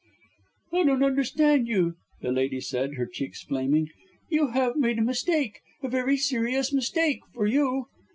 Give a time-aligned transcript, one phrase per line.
[0.73, 1.93] "I don't understand you,"
[2.23, 3.91] the lady said, her cheeks flaming.
[4.29, 7.85] "You have made a mistake a very serious mistake for you."